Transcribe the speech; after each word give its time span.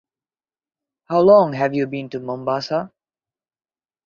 How 1.09 1.19
long 1.19 1.53
have 1.53 1.75
you 1.75 1.85
been 1.85 2.09
to 2.09 2.19
Mombasa? 2.19 2.91